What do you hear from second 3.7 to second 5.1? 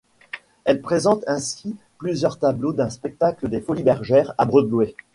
Bergère à Broadway.